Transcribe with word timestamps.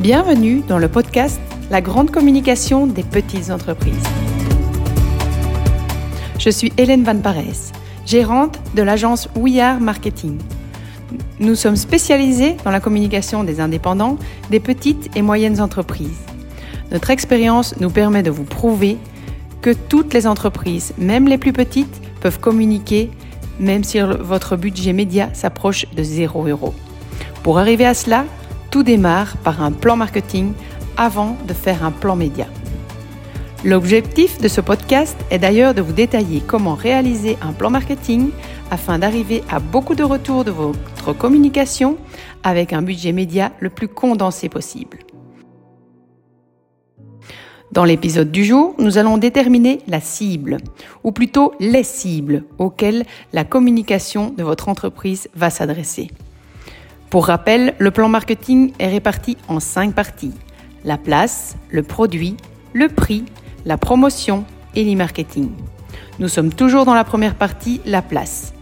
Bienvenue 0.00 0.62
dans 0.66 0.78
le 0.78 0.88
podcast 0.88 1.38
La 1.70 1.82
grande 1.82 2.10
communication 2.10 2.86
des 2.86 3.02
petites 3.02 3.50
entreprises. 3.50 4.02
Je 6.38 6.48
suis 6.48 6.72
Hélène 6.78 7.04
Van 7.04 7.18
Pares, 7.18 7.74
gérante 8.06 8.58
de 8.74 8.80
l'agence 8.80 9.28
We 9.36 9.58
Are 9.58 9.78
Marketing. 9.78 10.38
Nous 11.38 11.54
sommes 11.54 11.76
spécialisés 11.76 12.56
dans 12.64 12.70
la 12.70 12.80
communication 12.80 13.44
des 13.44 13.60
indépendants, 13.60 14.16
des 14.50 14.58
petites 14.58 15.14
et 15.18 15.20
moyennes 15.20 15.60
entreprises. 15.60 16.24
Notre 16.90 17.10
expérience 17.10 17.78
nous 17.78 17.90
permet 17.90 18.22
de 18.22 18.30
vous 18.30 18.44
prouver 18.44 18.96
que 19.60 19.74
toutes 19.74 20.14
les 20.14 20.26
entreprises, 20.26 20.94
même 20.96 21.28
les 21.28 21.36
plus 21.36 21.52
petites, 21.52 22.00
peuvent 22.22 22.40
communiquer 22.40 23.10
même 23.58 23.84
si 23.84 24.00
votre 24.00 24.56
budget 24.56 24.94
média 24.94 25.28
s'approche 25.34 25.84
de 25.94 26.02
0 26.02 26.46
euros. 26.46 26.72
Pour 27.42 27.58
arriver 27.58 27.84
à 27.84 27.92
cela, 27.92 28.24
tout 28.70 28.82
démarre 28.82 29.36
par 29.38 29.62
un 29.62 29.72
plan 29.72 29.96
marketing 29.96 30.52
avant 30.96 31.36
de 31.46 31.54
faire 31.54 31.84
un 31.84 31.90
plan 31.90 32.16
média. 32.16 32.46
L'objectif 33.64 34.38
de 34.38 34.48
ce 34.48 34.60
podcast 34.60 35.18
est 35.30 35.38
d'ailleurs 35.38 35.74
de 35.74 35.82
vous 35.82 35.92
détailler 35.92 36.42
comment 36.46 36.74
réaliser 36.74 37.36
un 37.42 37.52
plan 37.52 37.68
marketing 37.68 38.30
afin 38.70 38.98
d'arriver 38.98 39.42
à 39.50 39.58
beaucoup 39.58 39.94
de 39.94 40.02
retours 40.02 40.44
de 40.44 40.50
votre 40.50 41.12
communication 41.12 41.98
avec 42.42 42.72
un 42.72 42.80
budget 42.80 43.12
média 43.12 43.52
le 43.60 43.68
plus 43.68 43.88
condensé 43.88 44.48
possible. 44.48 44.98
Dans 47.72 47.84
l'épisode 47.84 48.32
du 48.32 48.44
jour, 48.44 48.74
nous 48.78 48.98
allons 48.98 49.16
déterminer 49.16 49.80
la 49.86 50.00
cible, 50.00 50.56
ou 51.04 51.12
plutôt 51.12 51.52
les 51.60 51.84
cibles 51.84 52.44
auxquelles 52.58 53.04
la 53.32 53.44
communication 53.44 54.30
de 54.36 54.42
votre 54.42 54.68
entreprise 54.68 55.28
va 55.36 55.50
s'adresser. 55.50 56.10
Pour 57.10 57.26
rappel, 57.26 57.74
le 57.78 57.90
plan 57.90 58.08
marketing 58.08 58.72
est 58.78 58.86
réparti 58.86 59.36
en 59.48 59.58
cinq 59.58 59.96
parties. 59.96 60.32
La 60.84 60.96
place, 60.96 61.56
le 61.68 61.82
produit, 61.82 62.36
le 62.72 62.88
prix, 62.88 63.24
la 63.64 63.76
promotion 63.76 64.44
et 64.76 64.84
l'e-marketing. 64.84 65.50
Nous 66.20 66.28
sommes 66.28 66.54
toujours 66.54 66.84
dans 66.84 66.94
la 66.94 67.02
première 67.02 67.34
partie, 67.34 67.80
la 67.84 68.00
place. 68.00 68.54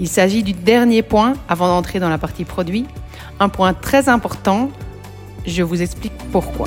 Il 0.00 0.08
s'agit 0.08 0.42
du 0.42 0.54
dernier 0.54 1.02
point 1.02 1.34
avant 1.48 1.68
d'entrer 1.68 2.00
dans 2.00 2.08
la 2.08 2.18
partie 2.18 2.44
produit. 2.44 2.84
Un 3.38 3.48
point 3.48 3.74
très 3.74 4.08
important, 4.08 4.70
je 5.46 5.62
vous 5.62 5.80
explique 5.80 6.18
pourquoi. 6.32 6.66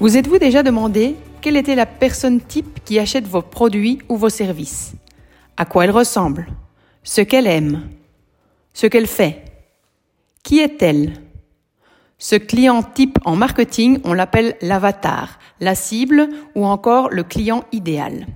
Vous 0.00 0.18
êtes-vous 0.18 0.38
déjà 0.38 0.62
demandé 0.62 1.16
quelle 1.40 1.56
était 1.56 1.76
la 1.76 1.86
personne 1.86 2.42
type 2.42 2.80
qui 2.84 2.98
achète 2.98 3.26
vos 3.26 3.40
produits 3.40 4.00
ou 4.10 4.18
vos 4.18 4.28
services? 4.28 4.92
À 5.56 5.64
quoi 5.64 5.84
elle 5.84 5.92
ressemble? 5.92 6.46
Ce 7.04 7.22
qu'elle 7.22 7.46
aime? 7.46 7.88
Ce 8.80 8.86
qu'elle 8.86 9.08
fait 9.08 9.42
Qui 10.44 10.60
est-elle? 10.60 11.14
Ce 12.16 12.36
client 12.36 12.84
type 12.84 13.18
en 13.24 13.34
marketing, 13.34 13.98
on 14.04 14.12
l'appelle 14.12 14.54
l'avatar, 14.62 15.40
la 15.58 15.74
cible 15.74 16.28
ou 16.54 16.64
encore 16.64 17.08
le 17.08 17.24
client 17.24 17.64
idéal. 17.72 18.28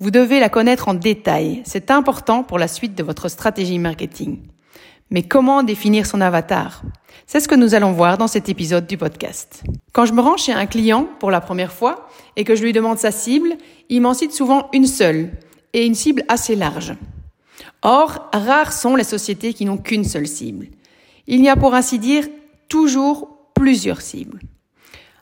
Vous 0.00 0.10
devez 0.10 0.40
la 0.40 0.48
connaître 0.48 0.88
en 0.88 0.94
détail. 0.94 1.62
C'est 1.64 1.92
important 1.92 2.42
pour 2.42 2.58
la 2.58 2.66
suite 2.66 2.96
de 2.96 3.04
votre 3.04 3.28
stratégie 3.28 3.78
marketing. 3.78 4.40
Mais 5.10 5.22
comment 5.22 5.62
définir 5.62 6.04
son 6.04 6.20
avatar? 6.20 6.82
C'est 7.28 7.38
ce 7.38 7.46
que 7.46 7.54
nous 7.54 7.76
allons 7.76 7.92
voir 7.92 8.18
dans 8.18 8.26
cet 8.26 8.48
épisode 8.48 8.88
du 8.88 8.98
podcast. 8.98 9.62
Quand 9.92 10.04
je 10.04 10.14
me 10.14 10.20
rends 10.20 10.36
chez 10.36 10.52
un 10.52 10.66
client 10.66 11.06
pour 11.20 11.30
la 11.30 11.40
première 11.40 11.72
fois 11.72 12.08
et 12.34 12.42
que 12.42 12.56
je 12.56 12.64
lui 12.64 12.72
demande 12.72 12.98
sa 12.98 13.12
cible, 13.12 13.54
il 13.88 14.00
m'en 14.00 14.14
cite 14.14 14.32
souvent 14.32 14.68
une 14.72 14.88
seule 14.88 15.30
et 15.72 15.86
une 15.86 15.94
cible 15.94 16.24
assez 16.26 16.56
large. 16.56 16.96
Or, 17.84 18.30
rares 18.32 18.72
sont 18.72 18.96
les 18.96 19.04
sociétés 19.04 19.52
qui 19.52 19.66
n'ont 19.66 19.76
qu'une 19.76 20.04
seule 20.04 20.26
cible. 20.26 20.68
Il 21.26 21.42
y 21.42 21.50
a 21.50 21.54
pour 21.54 21.74
ainsi 21.74 21.98
dire 21.98 22.24
toujours 22.68 23.28
plusieurs 23.54 24.00
cibles. 24.00 24.40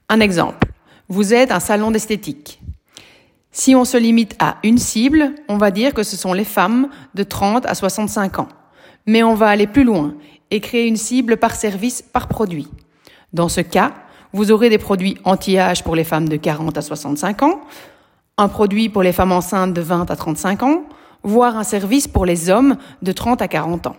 Un 0.09 0.21
exemple. 0.21 0.69
Vous 1.09 1.35
êtes 1.35 1.51
un 1.51 1.61
salon 1.61 1.91
d'esthétique. 1.91 2.61
Si 3.51 3.75
on 3.75 3.85
se 3.85 3.97
limite 3.97 4.37
à 4.39 4.59
une 4.63 4.79
cible, 4.79 5.35
on 5.49 5.59
va 5.59 5.73
dire 5.73 5.93
que 5.93 6.05
ce 6.05 6.17
sont 6.17 6.33
les 6.33 6.45
femmes 6.45 6.89
de 7.15 7.25
30 7.25 7.67
à 7.67 7.75
65 7.75 8.39
ans. 8.39 8.49
Mais 9.07 9.25
on 9.25 9.35
va 9.35 9.49
aller 9.49 9.67
plus 9.67 9.85
loin 9.85 10.15
et 10.53 10.61
créer 10.61 10.87
une 10.87 10.97
cible 10.97 11.39
par 11.39 11.57
service, 11.57 12.01
par 12.01 12.29
produit. 12.29 12.69
Dans 13.33 13.49
ce 13.49 13.61
cas, 13.61 13.93
vous 14.33 14.53
aurez 14.53 14.71
des 14.71 14.79
produits 14.79 15.19
anti-âge 15.25 15.83
pour 15.83 15.97
les 15.97 16.05
femmes 16.05 16.29
de 16.29 16.37
40 16.37 16.79
à 16.79 16.83
65 16.83 17.43
ans, 17.43 17.61
un 18.39 18.49
produit 18.49 18.89
pour 18.89 19.03
les 19.03 19.13
femmes 19.13 19.33
enceintes 19.33 19.75
de 19.75 19.83
20 19.83 20.11
à 20.11 20.17
35 20.17 20.63
ans, 20.63 20.85
voire 21.23 21.57
un 21.57 21.65
service 21.65 22.09
pour 22.09 22.27
les 22.27 22.51
hommes 22.51 22.77
de 23.03 23.13
30 23.13 23.43
à 23.43 23.49
40 23.49 23.87
ans. 23.87 23.97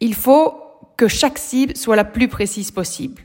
Il 0.00 0.14
faut 0.14 0.54
que 0.96 1.08
chaque 1.08 1.38
cible 1.38 1.76
soit 1.76 1.96
la 1.96 2.04
plus 2.04 2.28
précise 2.28 2.70
possible. 2.70 3.22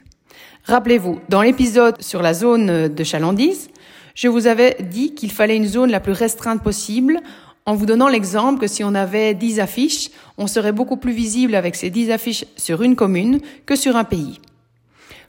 Rappelez-vous, 0.63 1.19
dans 1.29 1.41
l'épisode 1.41 2.01
sur 2.01 2.21
la 2.21 2.33
zone 2.33 2.87
de 2.89 3.03
chalandise, 3.03 3.69
je 4.15 4.27
vous 4.27 4.47
avais 4.47 4.77
dit 4.81 5.13
qu'il 5.13 5.31
fallait 5.31 5.55
une 5.55 5.67
zone 5.67 5.91
la 5.91 5.99
plus 5.99 6.11
restreinte 6.11 6.63
possible 6.63 7.21
en 7.65 7.75
vous 7.75 7.85
donnant 7.85 8.07
l'exemple 8.07 8.61
que 8.61 8.67
si 8.67 8.83
on 8.83 8.95
avait 8.95 9.33
10 9.33 9.59
affiches, 9.59 10.09
on 10.37 10.47
serait 10.47 10.71
beaucoup 10.71 10.97
plus 10.97 11.11
visible 11.11 11.53
avec 11.53 11.75
ces 11.75 11.89
10 11.89 12.11
affiches 12.11 12.45
sur 12.55 12.81
une 12.81 12.95
commune 12.95 13.41
que 13.65 13.75
sur 13.75 13.95
un 13.95 14.05
pays. 14.05 14.39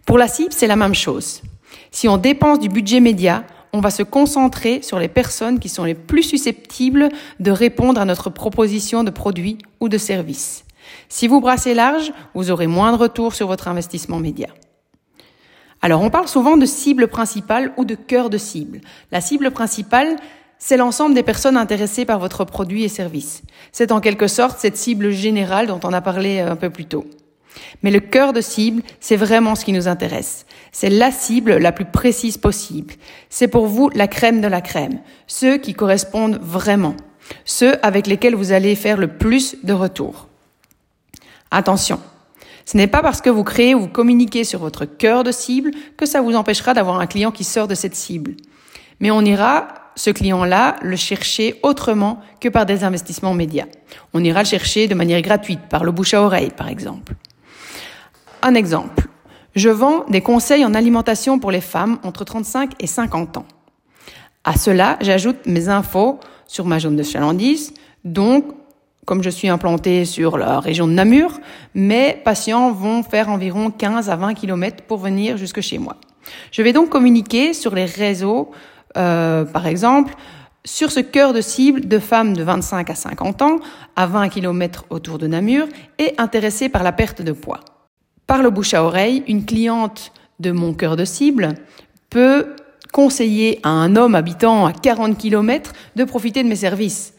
Pour 0.07 0.19
la 0.19 0.29
cible, 0.29 0.53
c'est 0.53 0.69
la 0.69 0.77
même 0.77 0.95
chose. 0.95 1.43
Si 1.91 2.09
on 2.09 2.17
dépense 2.17 2.61
du 2.61 2.69
budget 2.69 3.01
média, 3.01 3.45
on 3.73 3.81
va 3.81 3.91
se 3.91 4.03
concentrer 4.03 4.83
sur 4.83 4.99
les 4.99 5.09
personnes 5.09 5.59
qui 5.59 5.69
sont 5.69 5.85
les 5.85 5.95
plus 5.95 6.23
susceptibles 6.23 7.09
de 7.41 7.51
répondre 7.51 8.01
à 8.01 8.05
notre 8.05 8.31
proposition 8.31 9.05
de 9.05 9.11
produit 9.11 9.59
ou 9.81 9.89
de 9.89 9.99
service. 9.99 10.65
Si 11.09 11.29
vous 11.29 11.41
brassez 11.41 11.75
large, 11.75 12.13
vous 12.35 12.51
aurez 12.51 12.67
moins 12.67 12.93
de 12.93 12.99
retour 12.99 13.35
sur 13.35 13.47
votre 13.47 13.69
investissement 13.69 14.19
média. 14.19 14.49
Alors, 15.81 16.03
on 16.03 16.11
parle 16.11 16.29
souvent 16.29 16.57
de 16.57 16.67
cible 16.67 17.09
principale 17.09 17.73
ou 17.77 17.85
de 17.85 17.95
cœur 17.95 18.31
de 18.31 18.39
cible. 18.39 18.81
La 19.13 19.21
cible 19.21 19.51
principale, 19.51 20.17
c'est 20.59 20.77
l'ensemble 20.77 21.15
des 21.15 21.23
personnes 21.23 21.57
intéressées 21.57 22.05
par 22.05 22.19
votre 22.19 22.45
produit 22.45 22.83
et 22.83 22.89
service. 22.89 23.43
C'est 23.71 23.93
en 23.93 24.01
quelque 24.01 24.27
sorte 24.27 24.59
cette 24.59 24.77
cible 24.77 25.11
générale 25.11 25.69
dont 25.69 25.81
on 25.85 25.93
a 25.93 26.01
parlé 26.01 26.39
euh, 26.39 26.51
un 26.51 26.57
peu 26.57 26.71
plus 26.71 26.87
tôt. 26.87 27.07
Mais 27.83 27.91
le 27.91 28.01
cœur 28.01 28.33
de 28.33 28.41
cible, 28.41 28.83
c'est 29.01 29.17
vraiment 29.17 29.55
ce 29.55 29.65
qui 29.65 29.73
nous 29.73 29.89
intéresse. 29.89 30.47
C'est 30.73 30.91
la 30.91 31.11
cible 31.11 31.59
la 31.59 31.73
plus 31.73 31.85
précise 31.85 32.37
possible. 32.37 32.95
C'est 33.31 33.49
pour 33.49 33.67
vous 33.67 33.91
la 33.95 34.09
crème 34.09 34.41
de 34.41 34.49
la 34.49 34.61
crème, 34.61 35.01
ceux 35.27 35.59
qui 35.59 35.75
correspondent 35.75 36.39
vraiment, 36.43 36.97
ceux 37.45 37.75
avec 37.85 38.07
lesquels 38.07 38.35
vous 38.35 38.53
allez 38.53 38.75
faire 38.75 38.97
le 38.97 39.09
plus 39.09 39.57
de 39.65 39.73
retours. 39.73 40.29
Attention, 41.51 42.01
ce 42.67 42.77
n'est 42.77 42.87
pas 42.87 43.03
parce 43.03 43.23
que 43.23 43.31
vous 43.31 43.45
créez 43.45 43.75
ou 43.75 43.81
vous 43.81 43.89
communiquez 43.89 44.45
sur 44.45 44.61
votre 44.61 44.85
cœur 44.85 45.25
de 45.25 45.33
cible 45.33 45.71
que 45.97 46.05
ça 46.05 46.21
vous 46.21 46.35
empêchera 46.35 46.75
d'avoir 46.75 47.01
un 47.01 47.07
client 47.07 47.31
qui 47.31 47.45
sort 47.45 47.67
de 47.67 47.75
cette 47.75 47.95
cible. 47.95 48.35
Mais 49.01 49.11
on 49.11 49.23
ira 49.23 49.69
ce 49.97 50.11
client-là 50.11 50.77
le 50.83 50.97
chercher 50.97 51.59
autrement 51.63 52.21
que 52.41 52.49
par 52.49 52.67
des 52.67 52.85
investissements 52.85 53.35
médias. 53.35 53.67
On 54.13 54.23
ira 54.23 54.43
le 54.43 54.49
chercher 54.49 54.87
de 54.87 54.95
manière 54.95 55.23
gratuite, 55.23 55.61
par 55.71 55.83
le 55.83 55.93
bouche 55.93 56.15
à 56.15 56.23
oreille, 56.23 56.53
par 56.57 56.69
exemple. 56.69 57.15
Un 58.43 58.55
exemple. 58.55 59.09
Je 59.55 59.69
vends 59.69 60.05
des 60.09 60.21
conseils 60.21 60.65
en 60.65 60.75
alimentation 60.75 61.39
pour 61.39 61.51
les 61.51 61.61
femmes 61.61 61.99
entre 62.05 62.25
35 62.25 62.73
et 62.81 62.87
50 62.87 63.39
ans. 63.39 63.47
À 64.45 64.57
cela, 64.57 64.97
j'ajoute 65.01 65.47
mes 65.47 65.69
infos 65.69 66.21
sur 66.47 66.65
ma 66.65 66.79
zone 66.79 66.97
de 66.97 67.03
chalandise. 67.03 67.75
Donc, 68.05 68.45
comme 69.05 69.23
je 69.23 69.31
suis 69.31 69.49
implantée 69.49 70.05
sur 70.05 70.39
la 70.39 70.61
région 70.61 70.87
de 70.87 70.93
Namur, 70.93 71.41
mes 71.75 72.15
patients 72.25 72.71
vont 72.73 73.03
faire 73.03 73.29
environ 73.29 73.71
15 73.71 74.11
à 74.11 74.17
20 74.17 74.35
km 74.35 74.85
pour 74.85 74.99
venir 74.99 75.37
jusque 75.37 75.61
chez 75.61 75.79
moi. 75.79 75.97
Je 76.53 76.63
vais 76.63 76.73
donc 76.73 76.91
communiquer 76.91 77.55
sur 77.55 77.75
les 77.75 77.87
réseaux 77.87 78.51
euh, 78.97 79.45
par 79.45 79.67
exemple, 79.67 80.15
sur 80.65 80.91
ce 80.91 81.01
cœur 81.01 81.33
de 81.33 81.41
cible 81.41 81.87
de 81.87 81.99
femmes 81.99 82.37
de 82.37 82.43
25 82.43 82.91
à 82.91 82.95
50 82.95 83.43
ans, 83.43 83.57
à 83.97 84.07
20 84.07 84.29
km 84.29 84.85
autour 84.91 85.19
de 85.19 85.27
Namur, 85.27 85.67
et 85.99 86.15
intéressées 86.19 86.69
par 86.69 86.83
la 86.83 86.93
perte 86.93 87.23
de 87.23 87.33
poids. 87.33 87.61
Par 88.29 88.43
le 88.43 88.51
bouche 88.51 88.75
à 88.75 88.85
oreille, 88.85 89.25
une 89.27 89.47
cliente 89.47 90.13
de 90.39 90.51
mon 90.51 90.75
cœur 90.75 90.97
de 90.97 91.07
cible 91.07 91.55
peut 92.11 92.55
conseiller 92.93 93.59
à 93.63 93.71
un 93.71 93.97
homme 93.97 94.15
habitant 94.15 94.67
à 94.67 94.73
40 94.73 95.17
km 95.17 95.73
de 95.97 96.05
profiter 96.05 96.43
de 96.43 96.49
mes 96.49 96.57
services. 96.57 97.15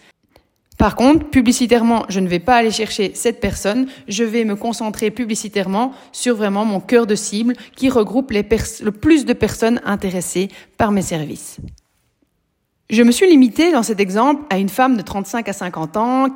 Par 0.78 0.96
contre, 0.96 1.26
publicitairement, 1.32 2.06
je 2.10 2.20
ne 2.20 2.28
vais 2.28 2.38
pas 2.38 2.58
aller 2.58 2.70
chercher 2.70 3.14
cette 3.16 3.40
personne, 3.40 3.88
je 4.08 4.24
vais 4.24 4.46
me 4.46 4.56
concentrer 4.56 5.10
publicitairement 5.10 5.94
sur 6.12 6.36
vraiment 6.36 6.64
mon 6.64 6.80
cœur 6.80 7.08
de 7.08 7.16
cible 7.16 7.56
qui 7.76 7.90
regroupe 7.90 8.32
le 8.32 8.92
plus 8.92 9.26
de 9.26 9.34
personnes 9.34 9.82
intéressées 9.86 10.50
par 10.78 10.92
mes 10.92 11.02
services. 11.02 11.58
Je 12.92 13.02
me 13.02 13.12
suis 13.12 13.28
limitée 13.28 13.72
dans 13.72 13.84
cet 13.84 14.00
exemple 14.00 14.44
à 14.52 14.60
une 14.60 14.70
femme 14.70 14.96
de 14.96 15.02
35 15.02 15.50
à 15.50 15.54
50 15.54 15.98
ans, 15.98 16.28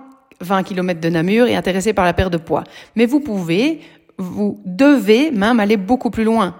20 0.41 0.63
km 0.63 0.99
de 0.99 1.09
Namur 1.09 1.45
et 1.45 1.55
intéressée 1.55 1.93
par 1.93 2.05
la 2.05 2.13
perte 2.13 2.33
de 2.33 2.37
poids. 2.37 2.63
Mais 2.95 3.05
vous 3.05 3.19
pouvez, 3.19 3.79
vous 4.23 4.59
devez 4.65 5.31
même 5.31 5.59
aller 5.59 5.77
beaucoup 5.77 6.09
plus 6.09 6.23
loin. 6.23 6.55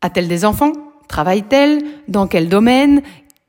A-t-elle 0.00 0.28
des 0.28 0.44
enfants? 0.44 0.72
Travaille-t-elle? 1.08 1.82
Dans 2.08 2.26
quel 2.26 2.48
domaine? 2.48 3.02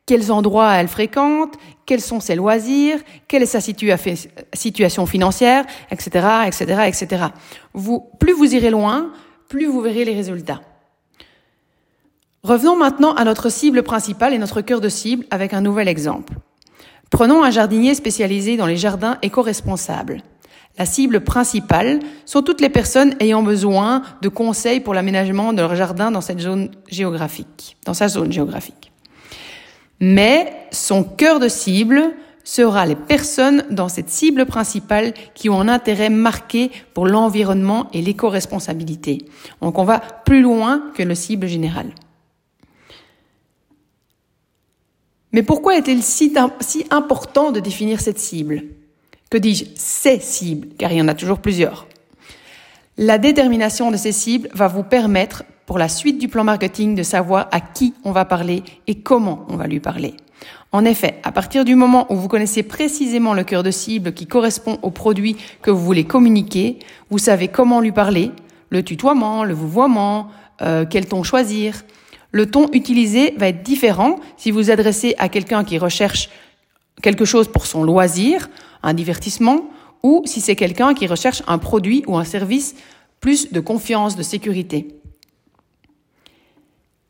Quels 0.05 0.31
endroits 0.31 0.73
elle 0.75 0.87
fréquente, 0.87 1.55
quels 1.85 1.99
sont 1.99 2.21
ses 2.21 2.35
loisirs, 2.35 2.99
quelle 3.27 3.43
est 3.43 3.45
sa 3.45 3.59
situation 3.59 5.05
financière, 5.05 5.65
etc., 5.91 6.27
etc., 6.47 6.83
etc. 6.87 7.25
Plus 8.17 8.31
vous 8.31 8.55
irez 8.55 8.69
loin, 8.69 9.11
plus 9.49 9.65
vous 9.65 9.81
verrez 9.81 10.05
les 10.05 10.15
résultats. 10.15 10.61
Revenons 12.41 12.77
maintenant 12.77 13.13
à 13.15 13.25
notre 13.25 13.49
cible 13.49 13.83
principale 13.83 14.33
et 14.33 14.37
notre 14.37 14.61
cœur 14.61 14.79
de 14.79 14.87
cible 14.87 15.25
avec 15.29 15.53
un 15.53 15.59
nouvel 15.59 15.89
exemple. 15.89 16.35
Prenons 17.09 17.43
un 17.43 17.51
jardinier 17.51 17.93
spécialisé 17.93 18.55
dans 18.55 18.65
les 18.65 18.77
jardins 18.77 19.17
éco-responsables. 19.21 20.23
La 20.77 20.85
cible 20.85 21.21
principale 21.21 21.99
sont 22.25 22.43
toutes 22.43 22.61
les 22.61 22.69
personnes 22.69 23.15
ayant 23.19 23.41
besoin 23.41 24.03
de 24.21 24.29
conseils 24.29 24.79
pour 24.79 24.93
l'aménagement 24.93 25.51
de 25.51 25.61
leur 25.61 25.75
jardin 25.75 26.11
dans 26.11 26.21
cette 26.21 26.39
zone 26.39 26.69
géographique, 26.87 27.77
dans 27.85 27.95
sa 27.95 28.07
zone 28.07 28.31
géographique. 28.31 28.91
Mais 29.99 30.53
son 30.71 31.03
cœur 31.03 31.39
de 31.39 31.47
cible 31.47 32.13
sera 32.43 32.85
les 32.85 32.95
personnes 32.95 33.63
dans 33.71 33.89
cette 33.89 34.09
cible 34.09 34.45
principale 34.45 35.13
qui 35.33 35.49
ont 35.49 35.59
un 35.59 35.67
intérêt 35.67 36.09
marqué 36.09 36.71
pour 36.93 37.07
l'environnement 37.07 37.87
et 37.91 38.01
l'éco-responsabilité. 38.01 39.25
Donc 39.61 39.79
on 39.79 39.83
va 39.83 39.99
plus 39.99 40.41
loin 40.41 40.91
que 40.93 41.03
le 41.03 41.15
cible 41.15 41.47
général. 41.47 41.87
Mais 45.33 45.43
pourquoi 45.43 45.75
est-il 45.77 46.03
si, 46.03 46.33
si 46.61 46.85
important 46.89 47.51
de 47.51 47.59
définir 47.59 47.99
cette 47.99 48.19
cible? 48.19 48.63
Que 49.29 49.37
dis-je? 49.37 49.65
Ces 49.75 50.19
cibles, 50.19 50.69
car 50.77 50.91
il 50.91 50.99
y 50.99 51.01
en 51.01 51.07
a 51.07 51.13
toujours 51.13 51.39
plusieurs. 51.39 51.87
La 52.97 53.17
détermination 53.17 53.91
de 53.91 53.97
ces 53.97 54.11
cibles 54.11 54.49
va 54.53 54.67
vous 54.67 54.83
permettre, 54.83 55.43
pour 55.65 55.77
la 55.77 55.89
suite 55.89 56.17
du 56.17 56.29
plan 56.29 56.43
marketing, 56.43 56.95
de 56.95 57.03
savoir 57.03 57.47
à 57.51 57.59
qui 57.59 57.93
on 58.03 58.11
va 58.11 58.25
parler 58.25 58.63
et 58.87 58.95
comment 58.95 59.45
on 59.49 59.57
va 59.57 59.67
lui 59.67 59.79
parler. 59.79 60.15
En 60.71 60.85
effet, 60.85 61.19
à 61.23 61.31
partir 61.31 61.65
du 61.65 61.75
moment 61.75 62.11
où 62.11 62.15
vous 62.15 62.27
connaissez 62.27 62.63
précisément 62.63 63.33
le 63.33 63.43
cœur 63.43 63.63
de 63.63 63.71
cible 63.71 64.13
qui 64.13 64.27
correspond 64.27 64.79
au 64.81 64.91
produit 64.91 65.35
que 65.61 65.71
vous 65.71 65.83
voulez 65.83 66.05
communiquer, 66.05 66.79
vous 67.09 67.17
savez 67.17 67.47
comment 67.47 67.81
lui 67.81 67.91
parler, 67.91 68.31
le 68.69 68.83
tutoiement, 68.83 69.43
le 69.43 69.53
vouvoiement, 69.53 70.29
euh, 70.61 70.85
quel 70.89 71.05
ton 71.05 71.23
choisir, 71.23 71.83
le 72.31 72.49
ton 72.49 72.69
utilisé 72.71 73.33
va 73.37 73.47
être 73.47 73.63
différent 73.63 74.19
si 74.37 74.51
vous 74.51 74.71
adressez 74.71 75.15
à 75.17 75.29
quelqu'un 75.29 75.63
qui 75.63 75.77
recherche 75.77 76.29
quelque 77.01 77.25
chose 77.25 77.47
pour 77.47 77.65
son 77.65 77.83
loisir, 77.83 78.49
un 78.83 78.93
divertissement, 78.93 79.69
ou 80.03 80.21
si 80.25 80.41
c'est 80.41 80.55
quelqu'un 80.55 80.93
qui 80.93 81.07
recherche 81.07 81.43
un 81.47 81.57
produit 81.57 82.03
ou 82.07 82.17
un 82.17 82.23
service 82.23 82.75
plus 83.19 83.51
de 83.51 83.59
confiance, 83.59 84.15
de 84.15 84.23
sécurité. 84.23 84.87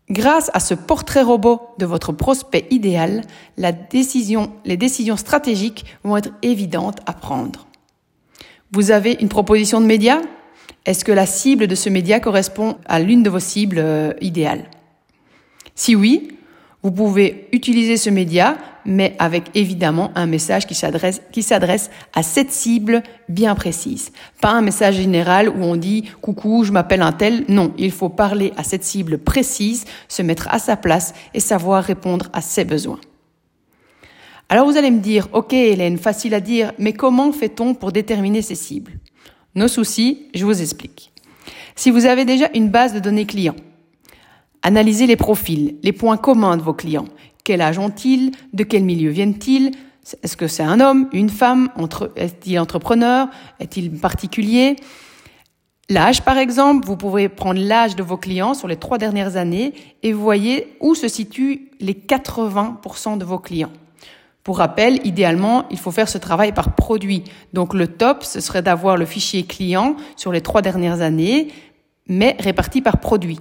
Grâce 0.09 0.49
à 0.53 0.61
ce 0.61 0.73
portrait 0.73 1.21
robot 1.21 1.61
de 1.79 1.85
votre 1.85 2.13
prospect 2.13 2.65
idéal, 2.69 3.23
les 3.57 3.73
décisions 3.89 5.17
stratégiques 5.17 5.85
vont 6.03 6.15
être 6.15 6.31
évidentes 6.41 6.99
à 7.05 7.13
prendre. 7.13 7.67
Vous 8.71 8.91
avez 8.91 9.17
une 9.19 9.27
proposition 9.27 9.81
de 9.81 9.85
média? 9.85 10.21
Est-ce 10.85 11.03
que 11.03 11.11
la 11.11 11.25
cible 11.25 11.67
de 11.67 11.75
ce 11.75 11.89
média 11.89 12.21
correspond 12.21 12.77
à 12.85 13.01
l'une 13.01 13.21
de 13.21 13.29
vos 13.29 13.39
cibles 13.39 13.79
euh, 13.79 14.13
idéales? 14.21 14.69
Si 15.75 15.95
oui, 15.95 16.36
vous 16.87 16.93
pouvez 16.93 17.49
utiliser 17.51 17.97
ce 17.97 18.09
média, 18.09 18.57
mais 18.85 19.13
avec 19.19 19.43
évidemment 19.55 20.09
un 20.15 20.25
message 20.25 20.65
qui 20.65 20.73
s'adresse, 20.73 21.21
qui 21.33 21.43
s'adresse 21.43 21.89
à 22.15 22.23
cette 22.23 22.53
cible 22.53 23.03
bien 23.27 23.55
précise. 23.55 24.13
Pas 24.39 24.51
un 24.51 24.61
message 24.61 24.95
général 24.95 25.49
où 25.49 25.63
on 25.63 25.75
dit 25.75 26.05
coucou, 26.21 26.63
je 26.63 26.71
m'appelle 26.71 27.01
un 27.01 27.11
tel. 27.11 27.43
Non, 27.49 27.73
il 27.77 27.91
faut 27.91 28.07
parler 28.07 28.53
à 28.55 28.63
cette 28.63 28.85
cible 28.85 29.17
précise, 29.17 29.83
se 30.07 30.21
mettre 30.21 30.47
à 30.47 30.59
sa 30.59 30.77
place 30.77 31.13
et 31.33 31.41
savoir 31.41 31.83
répondre 31.83 32.29
à 32.31 32.39
ses 32.39 32.63
besoins. 32.63 33.01
Alors 34.47 34.65
vous 34.65 34.77
allez 34.77 34.91
me 34.91 35.01
dire, 35.01 35.27
ok 35.33 35.51
Hélène, 35.51 35.97
facile 35.97 36.33
à 36.33 36.39
dire, 36.39 36.71
mais 36.79 36.93
comment 36.93 37.33
fait-on 37.33 37.73
pour 37.73 37.91
déterminer 37.91 38.41
ces 38.41 38.55
cibles? 38.55 38.93
Nos 39.55 39.67
soucis, 39.67 40.29
je 40.33 40.45
vous 40.45 40.61
explique. 40.61 41.11
Si 41.75 41.91
vous 41.91 42.05
avez 42.05 42.23
déjà 42.23 42.49
une 42.55 42.69
base 42.69 42.93
de 42.93 42.99
données 42.99 43.25
clients, 43.25 43.57
Analysez 44.67 45.07
les 45.07 45.15
profils, 45.15 45.77
les 45.81 45.93
points 45.93 46.17
communs 46.17 46.57
de 46.57 46.61
vos 46.61 46.73
clients. 46.73 47.05
Quel 47.45 47.61
âge 47.61 47.79
ont-ils? 47.79 48.31
De 48.51 48.65
quel 48.65 48.83
milieu 48.83 49.09
viennent-ils? 49.11 49.71
Est-ce 50.23 50.35
que 50.35 50.49
c'est 50.49 50.61
un 50.61 50.81
homme, 50.81 51.07
une 51.13 51.29
femme? 51.29 51.69
Est-il 52.17 52.59
entrepreneur? 52.59 53.29
Est-il 53.61 53.89
particulier? 53.91 54.75
L'âge, 55.87 56.21
par 56.23 56.37
exemple, 56.37 56.85
vous 56.85 56.97
pouvez 56.97 57.29
prendre 57.29 57.61
l'âge 57.61 57.95
de 57.95 58.03
vos 58.03 58.17
clients 58.17 58.53
sur 58.53 58.67
les 58.67 58.75
trois 58.75 58.97
dernières 58.97 59.37
années 59.37 59.71
et 60.03 60.11
vous 60.11 60.21
voyez 60.21 60.75
où 60.81 60.95
se 60.95 61.07
situent 61.07 61.71
les 61.79 61.93
80% 61.93 63.17
de 63.17 63.23
vos 63.23 63.39
clients. 63.39 63.71
Pour 64.43 64.57
rappel, 64.57 64.99
idéalement, 65.07 65.63
il 65.71 65.79
faut 65.79 65.91
faire 65.91 66.09
ce 66.09 66.17
travail 66.17 66.51
par 66.51 66.75
produit. 66.75 67.23
Donc 67.53 67.73
le 67.73 67.87
top, 67.87 68.25
ce 68.25 68.41
serait 68.41 68.63
d'avoir 68.63 68.97
le 68.97 69.05
fichier 69.05 69.43
client 69.43 69.95
sur 70.17 70.33
les 70.33 70.41
trois 70.41 70.61
dernières 70.61 70.99
années, 70.99 71.53
mais 72.09 72.35
réparti 72.37 72.81
par 72.81 72.97
produit. 72.99 73.39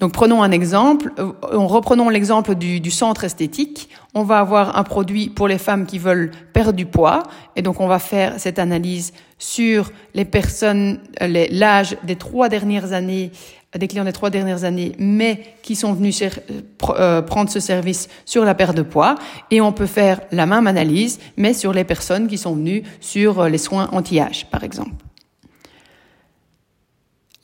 Donc 0.00 0.12
prenons 0.12 0.42
un 0.42 0.52
exemple, 0.52 1.12
euh, 1.18 1.32
reprenons 1.52 2.08
l'exemple 2.08 2.54
du, 2.54 2.90
centre 2.90 3.24
esthétique. 3.24 3.88
On 4.14 4.22
va 4.22 4.38
avoir 4.38 4.78
un 4.78 4.84
produit 4.84 5.28
pour 5.28 5.48
les 5.48 5.58
femmes 5.58 5.86
qui 5.86 5.98
veulent 5.98 6.30
perdre 6.52 6.72
du 6.72 6.86
poids, 6.86 7.24
et 7.56 7.62
donc 7.62 7.80
on 7.80 7.88
va 7.88 7.98
faire 7.98 8.34
cette 8.38 8.60
analyse 8.60 9.12
sur 9.38 9.90
les 10.14 10.24
personnes, 10.24 11.00
euh, 11.20 11.46
l'âge 11.50 11.96
des 12.04 12.14
trois 12.14 12.48
dernières 12.48 12.92
années, 12.92 13.32
des 13.76 13.88
clients 13.88 14.04
des 14.04 14.12
trois 14.12 14.30
dernières 14.30 14.62
années, 14.62 14.92
mais 14.98 15.42
qui 15.62 15.74
sont 15.74 15.92
venus 15.92 16.22
euh, 16.22 17.22
prendre 17.22 17.50
ce 17.50 17.60
service 17.60 18.08
sur 18.24 18.44
la 18.44 18.54
perte 18.54 18.76
de 18.76 18.82
poids, 18.82 19.16
et 19.50 19.60
on 19.60 19.72
peut 19.72 19.86
faire 19.86 20.20
la 20.30 20.46
même 20.46 20.68
analyse, 20.68 21.18
mais 21.36 21.54
sur 21.54 21.72
les 21.72 21.84
personnes 21.84 22.28
qui 22.28 22.38
sont 22.38 22.54
venues 22.54 22.84
sur 23.00 23.48
les 23.48 23.58
soins 23.58 23.88
anti-âge, 23.92 24.46
par 24.48 24.62
exemple. 24.62 25.07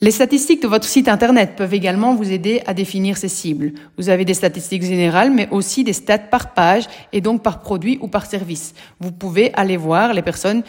Les 0.05 0.11
statistiques 0.11 0.61
de 0.61 0.67
votre 0.67 0.87
site 0.87 1.07
Internet 1.07 1.55
peuvent 1.55 1.73
également 1.73 2.13
vous 2.13 2.31
aider 2.31 2.61
à 2.67 2.75
définir 2.75 3.17
ces 3.17 3.27
cibles. 3.27 3.73
Vous 3.97 4.09
avez 4.09 4.23
des 4.23 4.35
statistiques 4.35 4.83
générales, 4.83 5.31
mais 5.31 5.49
aussi 5.49 5.83
des 5.83 5.93
stats 5.93 6.19
par 6.19 6.53
page 6.53 6.85
et 7.11 7.21
donc 7.21 7.41
par 7.41 7.59
produit 7.59 7.97
ou 8.01 8.07
par 8.07 8.27
service. 8.27 8.75
Vous 8.99 9.11
pouvez 9.11 9.51
aller 9.55 9.77
voir 9.77 10.13
les 10.13 10.21
personnes 10.21 10.61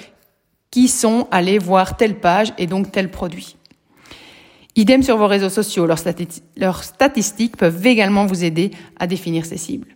qui 0.70 0.88
sont 0.88 1.28
allées 1.30 1.58
voir 1.58 1.98
telle 1.98 2.18
page 2.18 2.54
et 2.56 2.66
donc 2.66 2.90
tel 2.90 3.10
produit. 3.10 3.58
Idem 4.74 5.02
sur 5.02 5.18
vos 5.18 5.26
réseaux 5.26 5.50
sociaux, 5.50 5.84
leurs, 5.84 6.82
statistiques 6.82 7.58
peuvent 7.58 7.86
également 7.86 8.24
vous 8.24 8.42
aider 8.42 8.70
à 8.98 9.06
définir 9.06 9.44
ces 9.44 9.58
cibles. 9.58 9.92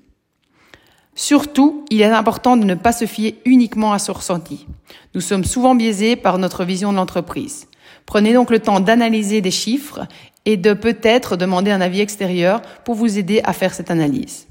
Surtout, 1.14 1.86
il 1.88 2.02
est 2.02 2.04
important 2.04 2.58
de 2.58 2.64
ne 2.66 2.74
pas 2.74 2.92
se 2.92 3.06
fier 3.06 3.40
uniquement 3.46 3.94
à 3.94 3.98
ce 3.98 4.12
ressenti. 4.12 4.66
Nous 5.14 5.22
sommes 5.22 5.44
souvent 5.44 5.74
biaisés 5.74 6.16
par 6.16 6.36
notre 6.36 6.62
vision 6.64 6.92
de 6.92 6.98
l'entreprise. 6.98 7.69
Prenez 8.10 8.32
donc 8.32 8.50
le 8.50 8.58
temps 8.58 8.80
d'analyser 8.80 9.40
des 9.40 9.52
chiffres 9.52 10.00
et 10.44 10.56
de 10.56 10.72
peut-être 10.72 11.36
demander 11.36 11.70
un 11.70 11.80
avis 11.80 12.00
extérieur 12.00 12.60
pour 12.84 12.96
vous 12.96 13.18
aider 13.18 13.40
à 13.44 13.52
faire 13.52 13.72
cette 13.72 13.88
analyse. 13.88 14.48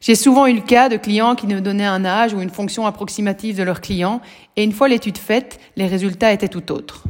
J'ai 0.00 0.14
souvent 0.14 0.46
eu 0.46 0.54
le 0.54 0.62
cas 0.62 0.88
de 0.88 0.96
clients 0.96 1.34
qui 1.34 1.46
nous 1.46 1.60
donnaient 1.60 1.84
un 1.84 2.06
âge 2.06 2.32
ou 2.32 2.40
une 2.40 2.48
fonction 2.48 2.86
approximative 2.86 3.58
de 3.58 3.62
leur 3.62 3.82
client 3.82 4.22
et 4.56 4.64
une 4.64 4.72
fois 4.72 4.88
l'étude 4.88 5.18
faite, 5.18 5.60
les 5.76 5.86
résultats 5.86 6.32
étaient 6.32 6.48
tout 6.48 6.72
autres. 6.72 7.04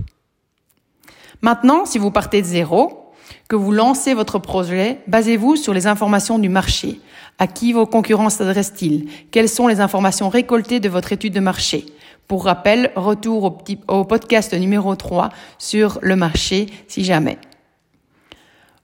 Maintenant, 1.43 1.85
si 1.85 1.99
vous 1.99 2.11
partez 2.11 2.43
de 2.43 2.47
zéro, 2.47 3.13
que 3.49 3.55
vous 3.55 3.71
lancez 3.71 4.15
votre 4.15 4.41
projet, 4.41 4.99
basez-vous 5.07 5.55
sur 5.55 5.73
les 5.73 5.87
informations 5.87 6.41
du 6.41 6.49
marché. 6.49 7.01
À 7.39 7.47
qui 7.47 7.73
vos 7.73 7.87
concurrents 7.87 8.31
s'adressent-ils? 8.31 9.07
Quelles 9.31 9.49
sont 9.49 9.69
les 9.69 9.79
informations 9.79 10.29
récoltées 10.29 10.81
de 10.81 10.89
votre 10.89 11.13
étude 11.13 11.35
de 11.35 11.41
marché? 11.41 11.87
Pour 12.29 12.45
rappel, 12.45 12.91
retour 12.97 13.59
au, 13.89 14.05
podcast 14.05 14.53
numéro 14.55 14.95
3 14.95 15.29
sur 15.59 15.99
le 16.03 16.17
marché 16.17 16.67
si 16.89 17.05
jamais. 17.05 17.39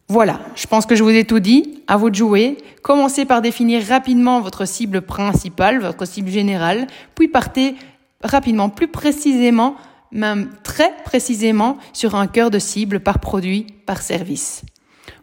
Voilà, 0.08 0.40
je 0.54 0.66
pense 0.66 0.86
que 0.86 0.94
je 0.94 1.02
vous 1.02 1.10
ai 1.10 1.24
tout 1.24 1.40
dit. 1.40 1.82
À 1.86 1.96
vous 1.96 2.10
de 2.10 2.14
jouer. 2.14 2.58
Commencez 2.82 3.24
par 3.24 3.42
définir 3.42 3.82
rapidement 3.86 4.40
votre 4.40 4.66
cible 4.66 5.02
principale, 5.02 5.80
votre 5.80 6.06
cible 6.06 6.28
générale, 6.28 6.86
puis 7.14 7.28
partez 7.28 7.74
rapidement, 8.22 8.68
plus 8.68 8.88
précisément, 8.88 9.74
même 10.12 10.50
très 10.62 10.92
précisément, 11.04 11.78
sur 11.92 12.14
un 12.14 12.26
cœur 12.26 12.50
de 12.50 12.58
cible 12.58 13.00
par 13.00 13.18
produit, 13.18 13.66
par 13.86 14.02
service. 14.02 14.62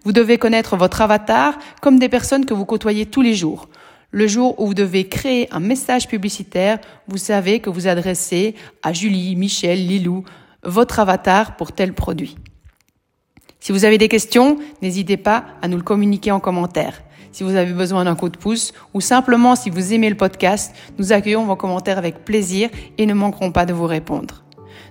Vous 0.03 0.11
devez 0.11 0.37
connaître 0.37 0.75
votre 0.75 1.01
avatar 1.01 1.57
comme 1.81 1.99
des 1.99 2.09
personnes 2.09 2.45
que 2.45 2.53
vous 2.53 2.65
côtoyez 2.65 3.05
tous 3.05 3.21
les 3.21 3.35
jours. 3.35 3.68
Le 4.11 4.25
jour 4.25 4.59
où 4.59 4.65
vous 4.65 4.73
devez 4.73 5.07
créer 5.07 5.47
un 5.53 5.59
message 5.59 6.07
publicitaire, 6.07 6.79
vous 7.07 7.17
savez 7.17 7.59
que 7.59 7.69
vous 7.69 7.87
adressez 7.87 8.55
à 8.81 8.91
Julie, 8.91 9.35
Michel, 9.35 9.87
Lilou, 9.87 10.23
votre 10.63 10.99
avatar 10.99 11.55
pour 11.57 11.73
tel 11.73 11.93
produit. 11.93 12.35
Si 13.59 13.71
vous 13.71 13.85
avez 13.85 13.99
des 13.99 14.07
questions, 14.07 14.57
n'hésitez 14.81 15.17
pas 15.17 15.45
à 15.61 15.67
nous 15.67 15.77
le 15.77 15.83
communiquer 15.83 16.31
en 16.31 16.39
commentaire. 16.39 17.03
Si 17.31 17.43
vous 17.43 17.55
avez 17.55 17.73
besoin 17.73 18.05
d'un 18.05 18.15
coup 18.15 18.29
de 18.29 18.37
pouce 18.37 18.73
ou 18.95 19.01
simplement 19.01 19.55
si 19.55 19.69
vous 19.69 19.93
aimez 19.93 20.09
le 20.09 20.17
podcast, 20.17 20.75
nous 20.97 21.13
accueillons 21.13 21.45
vos 21.45 21.55
commentaires 21.55 21.99
avec 21.99 22.25
plaisir 22.25 22.69
et 22.97 23.05
ne 23.05 23.13
manquerons 23.13 23.51
pas 23.51 23.67
de 23.67 23.73
vous 23.73 23.85
répondre. 23.85 24.43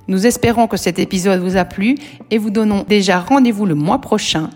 Nous 0.07 0.27
espérons 0.27 0.69
que 0.69 0.77
cet 0.77 0.99
épisode 0.99 1.41
vous 1.41 1.57
a 1.57 1.65
plu 1.65 1.97
et 2.31 2.39
vous 2.39 2.51
donnons 2.51 2.85
déjà 2.89 3.19
rendez-vous 3.19 3.67
le 3.67 3.75
mois 3.75 4.01
prochain 4.01 4.51